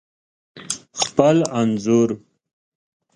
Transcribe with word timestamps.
خپل 1.01 1.37
انځور 1.59 2.09